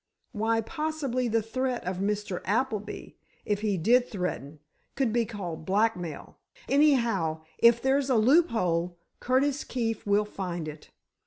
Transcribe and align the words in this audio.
Why, 0.31 0.61
possibly, 0.61 1.27
the 1.27 1.43
threat 1.43 1.83
of 1.85 1.97
Mr. 1.97 2.41
Appleby—if 2.45 3.61
he 3.61 3.77
did 3.77 4.07
threaten—could 4.09 5.13
be 5.13 5.27
called 5.27 5.63
blackmail. 5.67 6.39
Anyhow, 6.67 7.41
if 7.59 7.83
there's 7.83 8.09
a 8.09 8.15
loophole, 8.17 8.97
Curtis 9.19 9.63
Keefe 9.63 10.03
will 10.07 10.25
find 10.25 10.67
it! 10.67 10.89